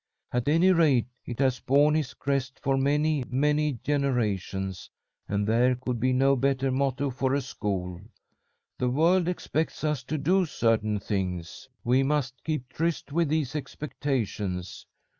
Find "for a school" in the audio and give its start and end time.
7.11-8.01